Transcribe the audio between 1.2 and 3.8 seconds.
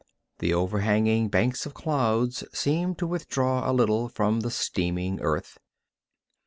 banks of clouds seemed to withdraw a